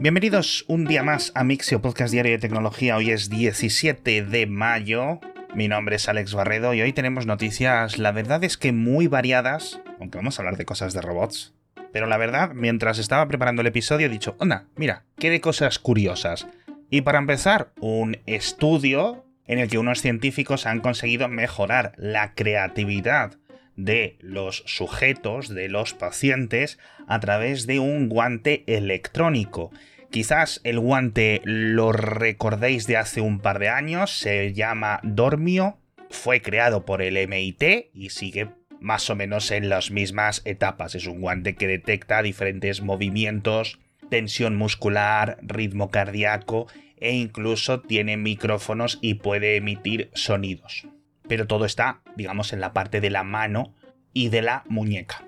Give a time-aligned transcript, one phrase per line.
[0.00, 2.96] Bienvenidos un día más a Mixio Podcast Diario de Tecnología.
[2.96, 5.20] Hoy es 17 de mayo.
[5.54, 9.78] Mi nombre es Alex Barredo y hoy tenemos noticias, la verdad es que muy variadas,
[10.00, 11.52] aunque vamos a hablar de cosas de robots.
[11.92, 15.78] Pero la verdad, mientras estaba preparando el episodio he dicho, onda, mira, qué de cosas
[15.78, 16.46] curiosas.
[16.88, 23.36] Y para empezar, un estudio en el que unos científicos han conseguido mejorar la creatividad
[23.84, 29.70] de los sujetos, de los pacientes, a través de un guante electrónico.
[30.10, 35.78] Quizás el guante lo recordéis de hace un par de años, se llama Dormio,
[36.10, 38.48] fue creado por el MIT y sigue
[38.80, 40.94] más o menos en las mismas etapas.
[40.94, 43.78] Es un guante que detecta diferentes movimientos,
[44.08, 50.86] tensión muscular, ritmo cardíaco e incluso tiene micrófonos y puede emitir sonidos.
[51.28, 53.74] Pero todo está, digamos, en la parte de la mano
[54.12, 55.24] y de la muñeca.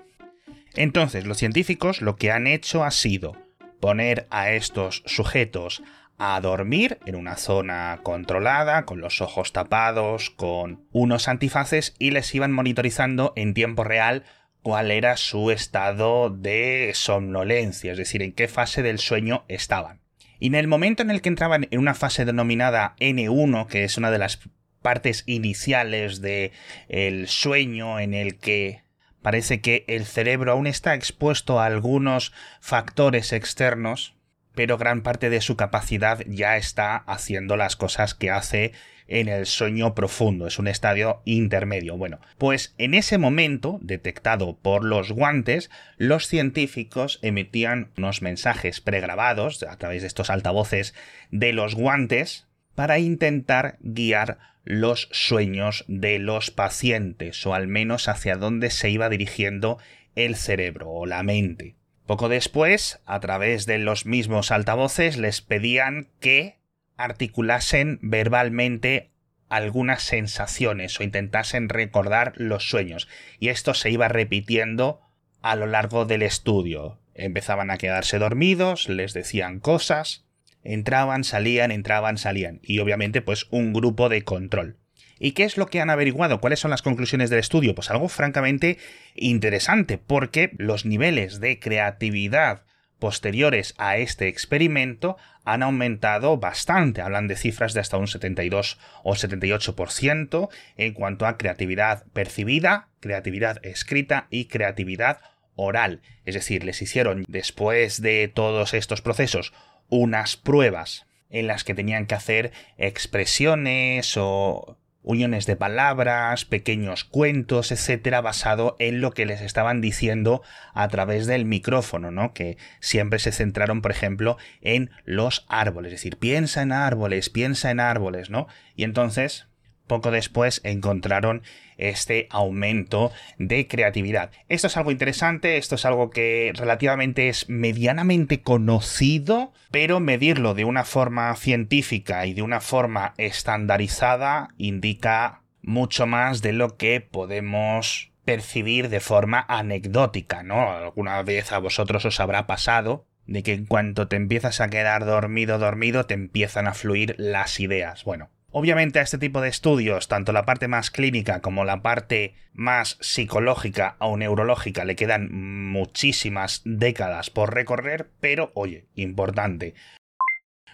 [0.75, 3.37] Entonces, los científicos lo que han hecho ha sido
[3.79, 5.83] poner a estos sujetos
[6.17, 12.33] a dormir en una zona controlada, con los ojos tapados, con unos antifaces y les
[12.33, 14.23] iban monitorizando en tiempo real
[14.61, 19.99] cuál era su estado de somnolencia, es decir, en qué fase del sueño estaban.
[20.39, 23.97] Y en el momento en el que entraban en una fase denominada N1, que es
[23.97, 24.39] una de las
[24.81, 26.51] partes iniciales del
[26.87, 28.82] el sueño en el que
[29.23, 34.13] parece que el cerebro aún está expuesto a algunos factores externos,
[34.53, 38.73] pero gran parte de su capacidad ya está haciendo las cosas que hace
[39.07, 41.97] en el sueño profundo, es un estadio intermedio.
[41.97, 49.63] Bueno, pues en ese momento, detectado por los guantes, los científicos emitían unos mensajes pregrabados
[49.63, 50.93] a través de estos altavoces
[51.31, 58.35] de los guantes para intentar guiar los sueños de los pacientes, o al menos hacia
[58.35, 59.77] dónde se iba dirigiendo
[60.15, 61.75] el cerebro o la mente.
[62.05, 66.57] Poco después, a través de los mismos altavoces, les pedían que
[66.97, 69.11] articulasen verbalmente
[69.49, 73.07] algunas sensaciones o intentasen recordar los sueños.
[73.39, 75.01] Y esto se iba repitiendo
[75.41, 76.99] a lo largo del estudio.
[77.13, 80.25] Empezaban a quedarse dormidos, les decían cosas,
[80.63, 82.59] entraban, salían, entraban, salían.
[82.63, 84.77] Y obviamente pues un grupo de control.
[85.19, 86.41] ¿Y qué es lo que han averiguado?
[86.41, 87.75] ¿Cuáles son las conclusiones del estudio?
[87.75, 88.77] Pues algo francamente
[89.15, 92.63] interesante, porque los niveles de creatividad
[92.99, 99.13] posteriores a este experimento han aumentado bastante, hablan de cifras de hasta un 72 o
[99.13, 105.19] 78% en cuanto a creatividad percibida, creatividad escrita y creatividad
[105.55, 106.01] oral.
[106.25, 109.53] Es decir, les hicieron después de todos estos procesos
[109.97, 117.71] unas pruebas en las que tenían que hacer expresiones o uniones de palabras, pequeños cuentos,
[117.71, 120.41] etcétera, basado en lo que les estaban diciendo
[120.73, 122.33] a través del micrófono, ¿no?
[122.33, 127.69] Que siempre se centraron, por ejemplo, en los árboles, es decir, piensa en árboles, piensa
[127.69, 128.47] en árboles, ¿no?
[128.75, 129.47] Y entonces,
[129.87, 131.43] poco después encontraron
[131.77, 134.31] este aumento de creatividad.
[134.49, 140.65] Esto es algo interesante, esto es algo que relativamente es medianamente conocido, pero medirlo de
[140.65, 148.11] una forma científica y de una forma estandarizada indica mucho más de lo que podemos
[148.25, 150.71] percibir de forma anecdótica, ¿no?
[150.71, 155.05] Alguna vez a vosotros os habrá pasado de que en cuanto te empiezas a quedar
[155.05, 158.03] dormido, dormido, te empiezan a fluir las ideas.
[158.03, 162.35] Bueno, Obviamente a este tipo de estudios, tanto la parte más clínica como la parte
[162.53, 165.33] más psicológica o neurológica, le quedan
[165.71, 169.73] muchísimas décadas por recorrer, pero oye, importante.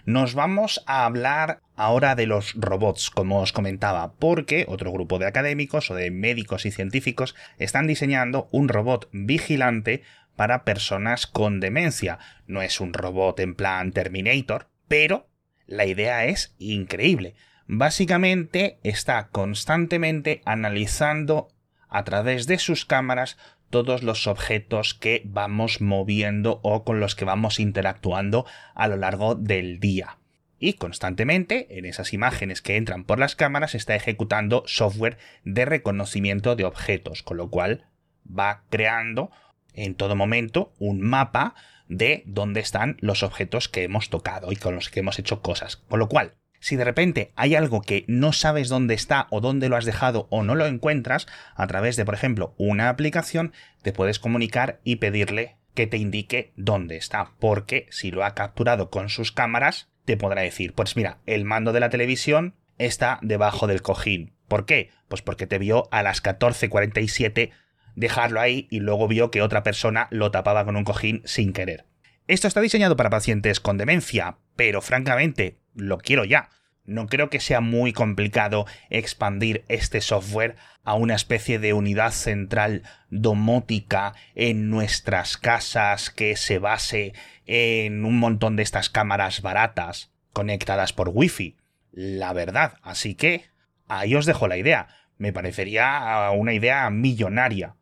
[0.03, 5.27] Nos vamos a hablar ahora de los robots, como os comentaba, porque otro grupo de
[5.27, 10.03] académicos o de médicos y científicos están diseñando un robot vigilante
[10.35, 12.19] para personas con demencia.
[12.45, 15.29] No es un robot en plan Terminator, pero
[15.65, 17.35] la idea es increíble
[17.69, 21.49] básicamente está constantemente analizando
[21.87, 23.37] a través de sus cámaras
[23.69, 29.35] todos los objetos que vamos moviendo o con los que vamos interactuando a lo largo
[29.35, 30.17] del día.
[30.57, 36.55] Y constantemente en esas imágenes que entran por las cámaras está ejecutando software de reconocimiento
[36.55, 37.85] de objetos, con lo cual
[38.27, 39.29] va creando
[39.75, 41.53] en todo momento un mapa
[41.87, 45.77] de dónde están los objetos que hemos tocado y con los que hemos hecho cosas.
[45.77, 49.69] Con lo cual, si de repente hay algo que no sabes dónde está o dónde
[49.69, 53.93] lo has dejado o no lo encuentras, a través de, por ejemplo, una aplicación, te
[53.93, 59.09] puedes comunicar y pedirle que te indique dónde está, porque si lo ha capturado con
[59.09, 63.81] sus cámaras, te podrá decir, pues mira, el mando de la televisión está debajo del
[63.81, 64.33] cojín.
[64.47, 64.89] ¿Por qué?
[65.07, 67.51] Pues porque te vio a las 14.47
[67.95, 71.85] dejarlo ahí y luego vio que otra persona lo tapaba con un cojín sin querer.
[72.29, 76.51] Esto está diseñado para pacientes con demencia, pero francamente, lo quiero ya.
[76.85, 82.83] No creo que sea muy complicado expandir este software a una especie de unidad central
[83.09, 87.13] domótica en nuestras casas que se base
[87.47, 91.57] en un montón de estas cámaras baratas conectadas por Wi-Fi.
[91.91, 93.45] La verdad, así que
[93.87, 94.87] ahí os dejo la idea.
[95.17, 97.75] Me parecería una idea millonaria.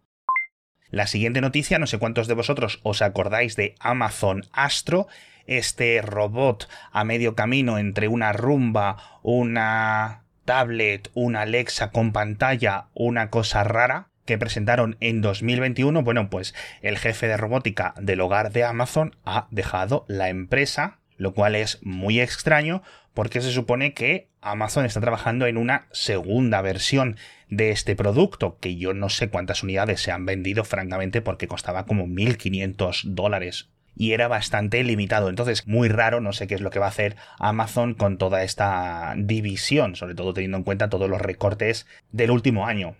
[0.89, 5.07] La siguiente noticia, no sé cuántos de vosotros os acordáis de Amazon Astro,
[5.45, 13.29] este robot a medio camino entre una rumba, una tablet, una Alexa con pantalla, una
[13.29, 18.63] cosa rara que presentaron en 2021, bueno, pues el jefe de robótica del hogar de
[18.63, 22.81] Amazon ha dejado la empresa, lo cual es muy extraño
[23.13, 27.17] porque se supone que Amazon está trabajando en una segunda versión
[27.49, 31.85] de este producto, que yo no sé cuántas unidades se han vendido, francamente, porque costaba
[31.85, 35.29] como 1.500 dólares y era bastante limitado.
[35.29, 38.43] Entonces, muy raro, no sé qué es lo que va a hacer Amazon con toda
[38.43, 42.95] esta división, sobre todo teniendo en cuenta todos los recortes del último año.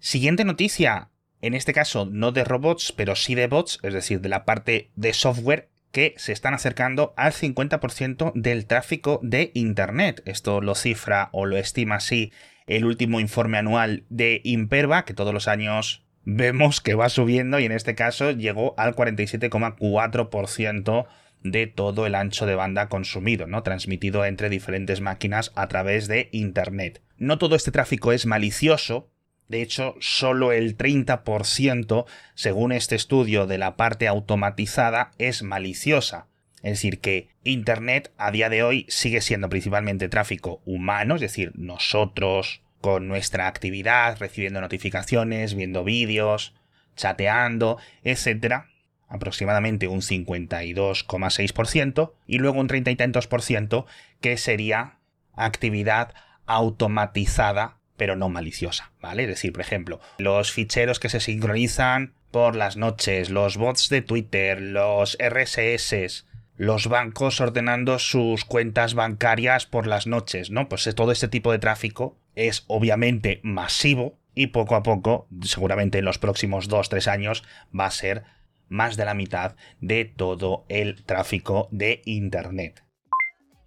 [0.00, 1.10] Siguiente noticia,
[1.40, 4.90] en este caso no de robots, pero sí de bots, es decir, de la parte
[4.96, 10.22] de software que se están acercando al 50% del tráfico de Internet.
[10.24, 12.32] Esto lo cifra o lo estima así
[12.66, 17.64] el último informe anual de Imperva, que todos los años vemos que va subiendo y
[17.64, 21.06] en este caso llegó al 47,4%
[21.42, 23.62] de todo el ancho de banda consumido, ¿no?
[23.62, 27.02] Transmitido entre diferentes máquinas a través de Internet.
[27.18, 29.11] No todo este tráfico es malicioso,
[29.52, 36.26] de hecho, solo el 30%, según este estudio de la parte automatizada, es maliciosa.
[36.62, 41.52] Es decir, que Internet a día de hoy sigue siendo principalmente tráfico humano, es decir,
[41.54, 46.54] nosotros con nuestra actividad, recibiendo notificaciones, viendo vídeos,
[46.96, 48.62] chateando, etc.
[49.06, 53.84] Aproximadamente un 52,6% y luego un 30 y tantos por ciento
[54.22, 54.96] que sería
[55.34, 56.14] actividad
[56.46, 59.24] automatizada pero no maliciosa, ¿vale?
[59.24, 64.02] Es decir, por ejemplo, los ficheros que se sincronizan por las noches, los bots de
[64.02, 70.68] Twitter, los RSS, los bancos ordenando sus cuentas bancarias por las noches, ¿no?
[70.68, 76.04] Pues todo este tipo de tráfico es obviamente masivo y poco a poco, seguramente en
[76.04, 77.44] los próximos 2-3 años,
[77.78, 78.24] va a ser
[78.68, 82.82] más de la mitad de todo el tráfico de Internet.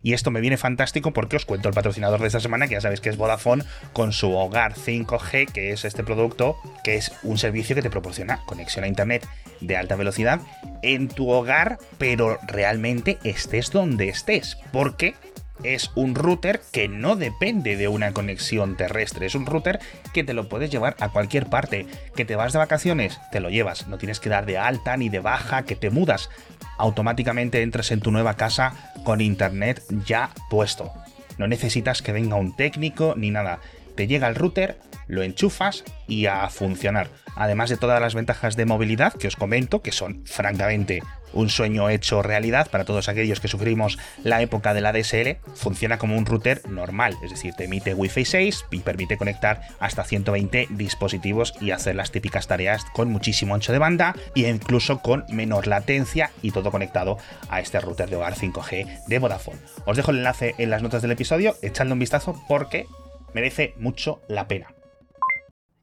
[0.05, 2.81] Y esto me viene fantástico porque os cuento el patrocinador de esta semana, que ya
[2.81, 7.39] sabéis que es Vodafone, con su hogar 5G, que es este producto, que es un
[7.39, 9.27] servicio que te proporciona conexión a Internet
[9.61, 10.41] de alta velocidad
[10.83, 14.59] en tu hogar, pero realmente estés donde estés.
[14.71, 15.15] Porque
[15.63, 19.79] es un router que no depende de una conexión terrestre, es un router
[20.13, 21.85] que te lo puedes llevar a cualquier parte,
[22.15, 25.09] que te vas de vacaciones, te lo llevas, no tienes que dar de alta ni
[25.09, 26.29] de baja, que te mudas,
[26.77, 30.91] automáticamente entras en tu nueva casa con internet ya puesto.
[31.37, 33.59] No necesitas que venga un técnico ni nada,
[33.95, 37.09] te llega el router, lo enchufas y a funcionar.
[37.35, 41.01] Además de todas las ventajas de movilidad que os comento, que son francamente
[41.33, 45.97] un sueño hecho realidad para todos aquellos que sufrimos la época de la DSL, funciona
[45.97, 50.67] como un router normal, es decir, te emite Wi-Fi 6 y permite conectar hasta 120
[50.71, 55.67] dispositivos y hacer las típicas tareas con muchísimo ancho de banda e incluso con menor
[55.67, 57.17] latencia y todo conectado
[57.49, 59.59] a este router de hogar 5G de Vodafone.
[59.85, 62.87] Os dejo el enlace en las notas del episodio, echadle un vistazo porque
[63.33, 64.74] merece mucho la pena.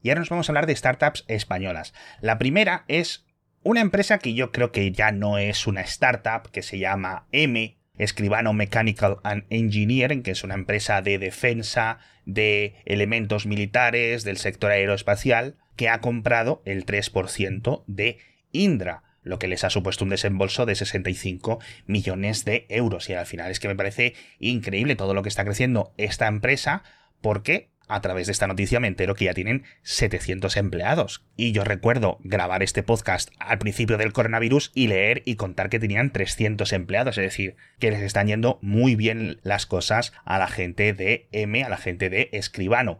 [0.03, 1.93] Y ahora nos vamos a hablar de startups españolas.
[2.21, 3.25] La primera es
[3.63, 7.77] una empresa que yo creo que ya no es una startup, que se llama M,
[7.97, 14.71] Escribano Mechanical and Engineering, que es una empresa de defensa de elementos militares del sector
[14.71, 18.17] aeroespacial, que ha comprado el 3% de
[18.51, 23.09] Indra, lo que les ha supuesto un desembolso de 65 millones de euros.
[23.09, 26.83] Y al final es que me parece increíble todo lo que está creciendo esta empresa,
[27.21, 31.25] porque a través de esta noticia me entero que ya tienen 700 empleados.
[31.35, 35.79] Y yo recuerdo grabar este podcast al principio del coronavirus y leer y contar que
[35.79, 37.17] tenían 300 empleados.
[37.17, 41.63] Es decir, que les están yendo muy bien las cosas a la gente de M,
[41.63, 42.99] a la gente de Escribano.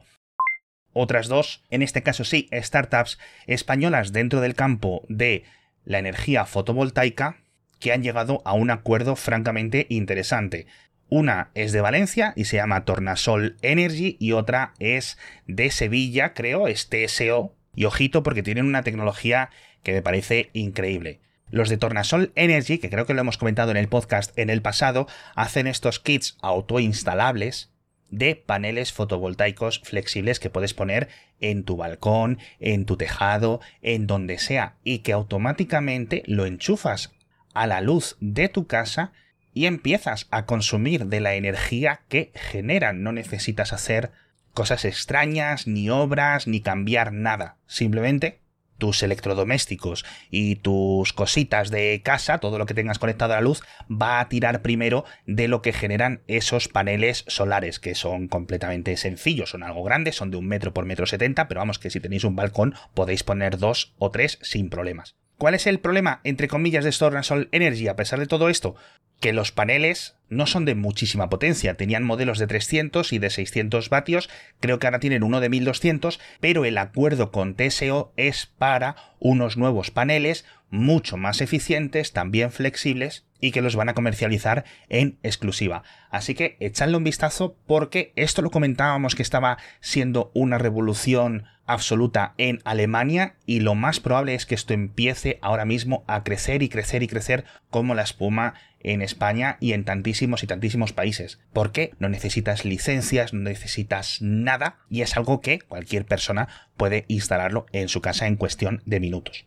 [0.93, 5.43] Otras dos, en este caso sí, startups españolas dentro del campo de
[5.85, 7.37] la energía fotovoltaica
[7.79, 10.67] que han llegado a un acuerdo francamente interesante.
[11.09, 15.17] Una es de Valencia y se llama Tornasol Energy y otra es
[15.47, 17.53] de Sevilla, creo, es TSO.
[17.75, 19.49] Y ojito porque tienen una tecnología
[19.83, 21.19] que me parece increíble.
[21.49, 24.61] Los de Tornasol Energy, que creo que lo hemos comentado en el podcast en el
[24.61, 27.71] pasado, hacen estos kits autoinstalables
[28.09, 34.37] de paneles fotovoltaicos flexibles que puedes poner en tu balcón, en tu tejado, en donde
[34.37, 37.11] sea, y que automáticamente lo enchufas
[37.53, 39.11] a la luz de tu casa
[39.53, 43.03] y empiezas a consumir de la energía que generan.
[43.03, 44.11] No necesitas hacer
[44.53, 47.57] cosas extrañas, ni obras, ni cambiar nada.
[47.67, 48.39] Simplemente
[48.77, 53.61] tus electrodomésticos y tus cositas de casa, todo lo que tengas conectado a la luz,
[53.89, 59.51] va a tirar primero de lo que generan esos paneles solares, que son completamente sencillos,
[59.51, 62.23] son algo grandes, son de un metro por metro setenta, pero vamos que si tenéis
[62.23, 65.15] un balcón podéis poner dos o tres sin problemas.
[65.37, 68.75] ¿Cuál es el problema, entre comillas, de Sol Energy a pesar de todo esto?
[69.23, 73.87] que los paneles no son de muchísima potencia, tenían modelos de 300 y de 600
[73.87, 78.97] vatios, creo que ahora tienen uno de 1200, pero el acuerdo con TSO es para
[79.19, 85.19] unos nuevos paneles mucho más eficientes, también flexibles y que los van a comercializar en
[85.21, 85.83] exclusiva.
[86.09, 92.33] Así que echadle un vistazo porque esto lo comentábamos que estaba siendo una revolución absoluta
[92.39, 96.69] en Alemania y lo más probable es que esto empiece ahora mismo a crecer y
[96.69, 101.39] crecer y crecer como la espuma en España y en tantísimos y tantísimos países.
[101.53, 107.67] Porque no necesitas licencias, no necesitas nada y es algo que cualquier persona puede instalarlo
[107.73, 109.45] en su casa en cuestión de minutos.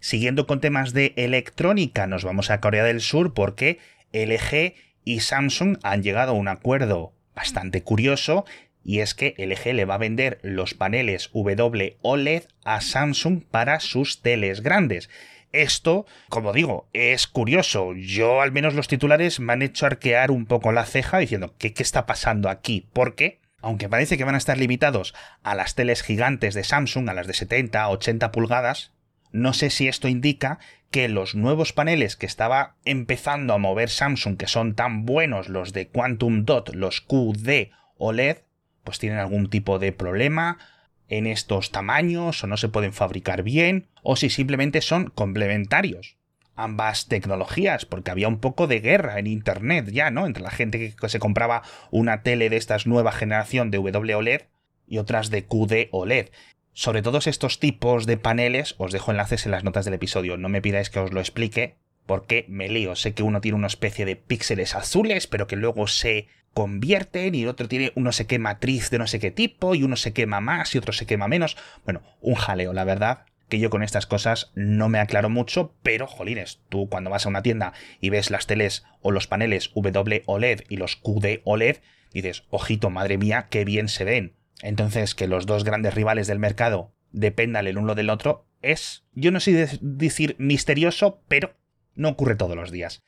[0.00, 3.78] Siguiendo con temas de electrónica, nos vamos a Corea del Sur porque
[4.12, 4.74] LG
[5.04, 8.44] y Samsung han llegado a un acuerdo bastante curioso
[8.84, 14.22] y es que LG le va a vender los paneles WOLED a Samsung para sus
[14.22, 15.10] teles grandes.
[15.52, 17.94] Esto, como digo, es curioso.
[17.94, 21.72] Yo, al menos los titulares, me han hecho arquear un poco la ceja diciendo, ¿qué,
[21.72, 22.88] qué está pasando aquí?
[22.92, 27.14] Porque, aunque parece que van a estar limitados a las teles gigantes de Samsung, a
[27.14, 28.92] las de 70, 80 pulgadas,
[29.36, 30.58] no sé si esto indica
[30.90, 35.72] que los nuevos paneles que estaba empezando a mover Samsung, que son tan buenos los
[35.72, 38.38] de Quantum Dot, los QD OLED,
[38.84, 40.58] pues tienen algún tipo de problema
[41.08, 46.16] en estos tamaños o no se pueden fabricar bien o si simplemente son complementarios
[46.56, 50.26] ambas tecnologías, porque había un poco de guerra en Internet ya, ¿no?
[50.26, 54.42] Entre la gente que se compraba una tele de estas nueva generación de WOLED
[54.88, 56.28] y otras de QD OLED.
[56.78, 60.50] Sobre todos estos tipos de paneles, os dejo enlaces en las notas del episodio, no
[60.50, 62.94] me pidáis que os lo explique, porque me lío.
[62.96, 67.46] Sé que uno tiene una especie de píxeles azules, pero que luego se convierten y
[67.46, 70.42] otro tiene uno se quema matriz de no sé qué tipo y uno se quema
[70.42, 71.56] más y otro se quema menos.
[71.84, 76.06] Bueno, un jaleo, la verdad que yo con estas cosas no me aclaro mucho, pero
[76.06, 80.64] jolines, tú cuando vas a una tienda y ves las teles o los paneles WOLED
[80.68, 81.78] y los QD OLED,
[82.12, 84.35] dices, ojito, madre mía, qué bien se ven.
[84.62, 89.30] Entonces, que los dos grandes rivales del mercado dependan el uno del otro es, yo
[89.30, 91.54] no sé decir misterioso, pero
[91.94, 93.02] no ocurre todos los días.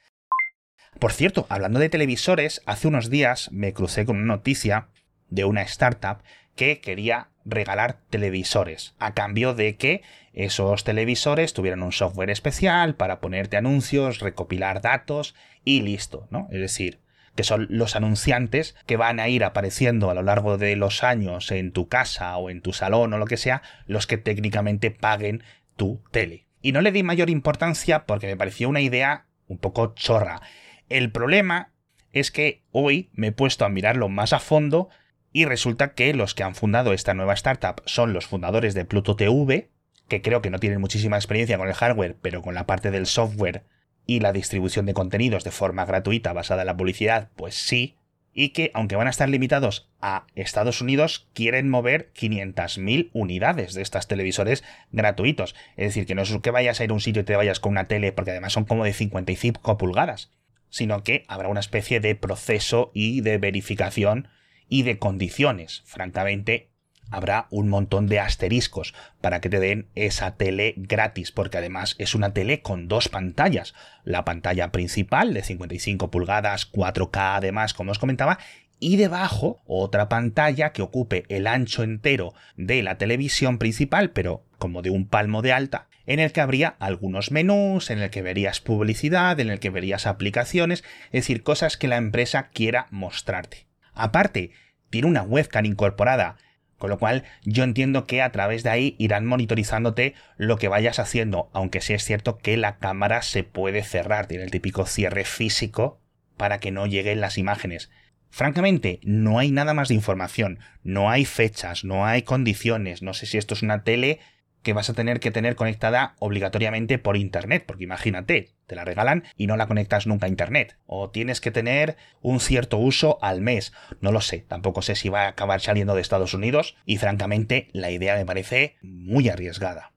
[0.98, 4.88] Por cierto, hablando de televisores, hace unos días me crucé con una noticia
[5.28, 6.22] de una startup
[6.56, 10.02] que quería regalar televisores, a cambio de que
[10.32, 16.48] esos televisores tuvieran un software especial para ponerte anuncios, recopilar datos y listo, ¿no?
[16.50, 17.00] Es decir,
[17.38, 21.52] que son los anunciantes que van a ir apareciendo a lo largo de los años
[21.52, 25.44] en tu casa o en tu salón o lo que sea, los que técnicamente paguen
[25.76, 26.48] tu tele.
[26.62, 30.42] Y no le di mayor importancia porque me pareció una idea un poco chorra.
[30.88, 31.70] El problema
[32.10, 34.88] es que hoy me he puesto a mirarlo más a fondo
[35.32, 39.14] y resulta que los que han fundado esta nueva startup son los fundadores de Pluto
[39.14, 39.70] TV,
[40.08, 43.06] que creo que no tienen muchísima experiencia con el hardware, pero con la parte del
[43.06, 43.62] software
[44.08, 47.94] y la distribución de contenidos de forma gratuita basada en la publicidad, pues sí,
[48.32, 53.82] y que aunque van a estar limitados a Estados Unidos, quieren mover 500.000 unidades de
[53.82, 55.54] estos televisores gratuitos.
[55.76, 57.60] Es decir, que no es que vayas a ir a un sitio y te vayas
[57.60, 60.30] con una tele, porque además son como de 55 pulgadas
[60.70, 64.28] sino que habrá una especie de proceso y de verificación
[64.68, 65.82] y de condiciones.
[65.86, 66.67] Francamente,
[67.10, 72.14] habrá un montón de asteriscos para que te den esa tele gratis, porque además es
[72.14, 73.74] una tele con dos pantallas.
[74.04, 78.38] La pantalla principal de 55 pulgadas, 4K además, como os comentaba,
[78.80, 84.82] y debajo otra pantalla que ocupe el ancho entero de la televisión principal, pero como
[84.82, 88.60] de un palmo de alta, en el que habría algunos menús, en el que verías
[88.60, 93.66] publicidad, en el que verías aplicaciones, es decir, cosas que la empresa quiera mostrarte.
[93.92, 94.52] Aparte,
[94.90, 96.36] tiene una webcam incorporada,
[96.78, 100.98] con lo cual yo entiendo que a través de ahí irán monitorizándote lo que vayas
[100.98, 105.24] haciendo, aunque sí es cierto que la cámara se puede cerrar, tiene el típico cierre
[105.24, 106.00] físico
[106.36, 107.90] para que no lleguen las imágenes.
[108.30, 113.26] Francamente, no hay nada más de información, no hay fechas, no hay condiciones, no sé
[113.26, 114.20] si esto es una tele
[114.68, 119.24] que vas a tener que tener conectada obligatoriamente por Internet, porque imagínate, te la regalan
[119.34, 123.40] y no la conectas nunca a Internet, o tienes que tener un cierto uso al
[123.40, 123.72] mes,
[124.02, 127.70] no lo sé, tampoco sé si va a acabar saliendo de Estados Unidos y francamente
[127.72, 129.94] la idea me parece muy arriesgada.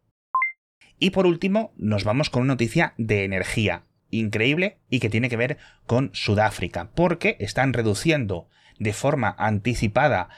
[0.97, 3.83] Y por último, nos vamos con una noticia de energía.
[4.09, 8.47] increíble y que tiene que ver con Sudáfrica, porque están reduciendo
[8.79, 10.29] de forma anticipada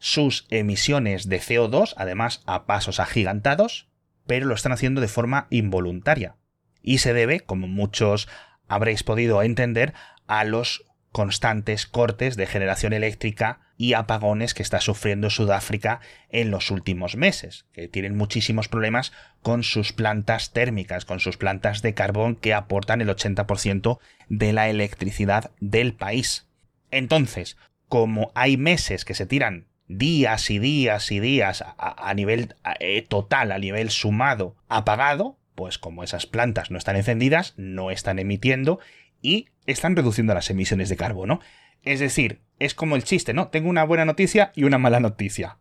[0.00, 3.88] sus emisiones de CO2, además a pasos agigantados,
[4.26, 6.36] pero lo están haciendo de forma involuntaria.
[6.82, 8.26] Y se debe, como muchos
[8.66, 9.92] habréis podido entender,
[10.26, 16.70] a los constantes cortes de generación eléctrica y apagones que está sufriendo Sudáfrica en los
[16.70, 22.36] últimos meses, que tienen muchísimos problemas con sus plantas térmicas, con sus plantas de carbón
[22.36, 26.46] que aportan el 80% de la electricidad del país.
[26.90, 27.56] Entonces,
[27.88, 33.50] como hay meses que se tiran días y días y días a, nivel eh, total,
[33.50, 38.78] a nivel sumado, apagado, pues como esas plantas no están encendidas, no están emitiendo
[39.20, 41.40] y están reduciendo las emisiones de carbono.
[41.82, 43.48] Es decir, es como el chiste, ¿no?
[43.48, 45.58] Tengo una buena noticia y una mala noticia.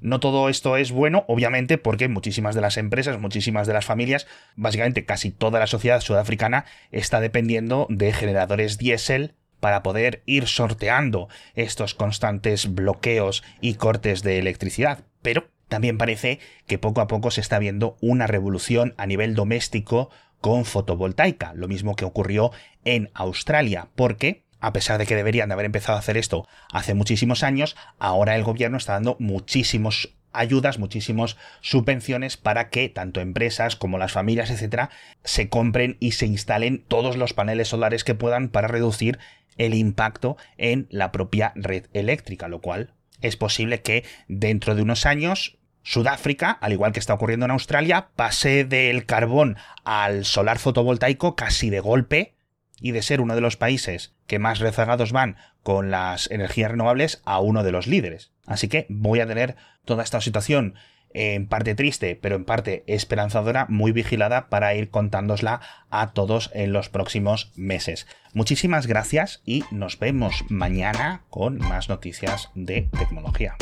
[0.00, 4.26] No todo esto es bueno, obviamente, porque muchísimas de las empresas, muchísimas de las familias,
[4.56, 11.28] básicamente casi toda la sociedad sudafricana está dependiendo de generadores diésel para poder ir sorteando
[11.54, 15.04] estos constantes bloqueos y cortes de electricidad.
[15.22, 20.10] Pero también parece que poco a poco se está viendo una revolución a nivel doméstico
[20.40, 22.52] con fotovoltaica, lo mismo que ocurrió
[22.84, 26.94] en Australia, porque a pesar de que deberían de haber empezado a hacer esto hace
[26.94, 33.76] muchísimos años, ahora el gobierno está dando muchísimos ayudas, muchísimas subvenciones para que tanto empresas
[33.76, 34.90] como las familias, etcétera,
[35.24, 39.18] se compren y se instalen todos los paneles solares que puedan para reducir
[39.56, 45.06] el impacto en la propia red eléctrica, lo cual es posible que dentro de unos
[45.06, 51.34] años Sudáfrica, al igual que está ocurriendo en Australia, pase del carbón al solar fotovoltaico
[51.34, 52.34] casi de golpe
[52.80, 57.20] y de ser uno de los países que más rezagados van con las energías renovables
[57.24, 58.32] a uno de los líderes.
[58.46, 60.74] Así que voy a tener toda esta situación
[61.14, 66.72] en parte triste, pero en parte esperanzadora, muy vigilada para ir contándosla a todos en
[66.72, 68.06] los próximos meses.
[68.34, 73.56] Muchísimas gracias y nos vemos mañana con más noticias de tecnología.